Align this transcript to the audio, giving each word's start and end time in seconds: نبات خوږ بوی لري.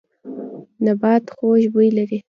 نبات 0.85 1.23
خوږ 1.35 1.63
بوی 1.73 1.89
لري. 1.97 2.17